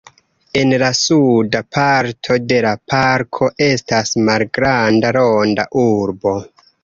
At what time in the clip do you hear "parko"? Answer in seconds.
2.93-3.51